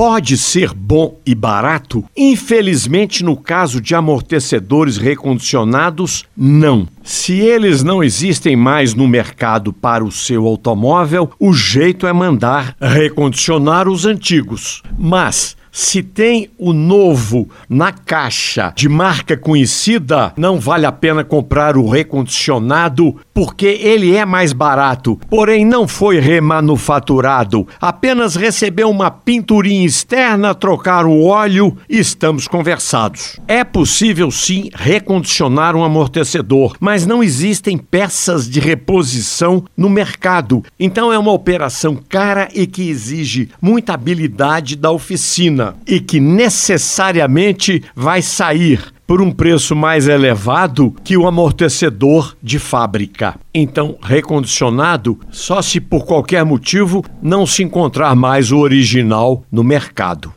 [0.00, 2.02] pode ser bom e barato?
[2.16, 6.88] Infelizmente, no caso de amortecedores recondicionados, não.
[7.04, 12.74] Se eles não existem mais no mercado para o seu automóvel, o jeito é mandar
[12.80, 14.82] recondicionar os antigos.
[14.98, 21.76] Mas se tem o novo na caixa de marca conhecida, não vale a pena comprar
[21.76, 29.86] o recondicionado porque ele é mais barato, porém não foi remanufaturado, apenas recebeu uma pinturinha
[29.86, 33.40] externa, trocar o óleo e estamos conversados.
[33.48, 40.62] É possível sim recondicionar um amortecedor, mas não existem peças de reposição no mercado.
[40.78, 47.82] Então é uma operação cara e que exige muita habilidade da oficina e que necessariamente
[47.96, 53.34] vai sair por um preço mais elevado que o amortecedor de fábrica.
[53.52, 60.32] Então, recondicionado só se por qualquer motivo não se encontrar mais o original no mercado.